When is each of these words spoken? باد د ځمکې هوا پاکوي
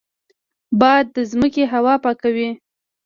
باد 0.79 1.05
د 1.15 1.17
ځمکې 1.31 1.63
هوا 1.73 1.93
پاکوي 2.03 2.49